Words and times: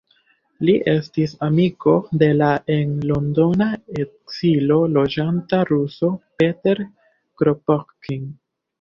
Li 0.69 0.73
estis 0.93 1.35
amiko 1.47 1.93
de 2.23 2.29
la 2.39 2.47
en 2.77 2.97
Londona 3.11 3.69
ekzilo 4.07 4.81
loĝanta 4.97 5.63
ruso 5.75 6.15
Peter 6.41 6.87
Kropotkin. 7.41 8.31